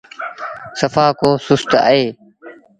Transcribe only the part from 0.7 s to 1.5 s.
سڦآ ڪو